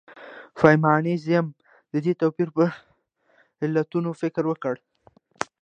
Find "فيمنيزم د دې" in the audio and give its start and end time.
0.59-2.13